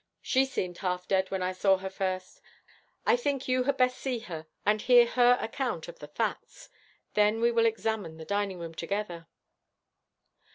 [0.23, 2.41] She seemed half dead when I saw her first.
[3.05, 6.69] I think you had best see her and hear her account of the facts.
[7.13, 9.27] Then we will examine the dining room together.'